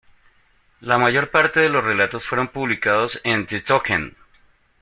[0.79, 4.15] La mayor parte de los relatos fueron publicados en The Token.